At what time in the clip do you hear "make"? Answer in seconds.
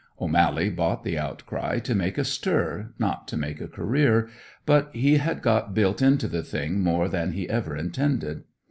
1.93-2.17, 3.37-3.61